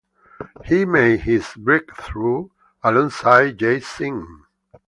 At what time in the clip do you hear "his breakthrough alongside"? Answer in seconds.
1.19-3.59